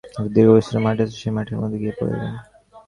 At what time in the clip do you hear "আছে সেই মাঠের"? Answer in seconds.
1.03-1.57